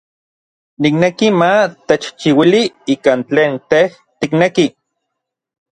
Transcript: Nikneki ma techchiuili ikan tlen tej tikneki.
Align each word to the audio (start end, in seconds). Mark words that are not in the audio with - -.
Nikneki 0.83 1.27
ma 1.39 1.51
techchiuili 1.87 2.61
ikan 2.95 3.19
tlen 3.29 3.51
tej 3.69 3.87
tikneki. 4.19 4.67